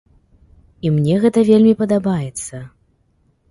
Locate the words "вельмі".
1.51-1.73